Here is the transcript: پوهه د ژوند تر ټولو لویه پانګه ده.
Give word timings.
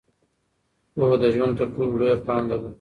پوهه 0.93 1.17
د 1.21 1.23
ژوند 1.33 1.53
تر 1.59 1.67
ټولو 1.73 1.91
لویه 1.99 2.17
پانګه 2.27 2.57
ده. 2.61 2.69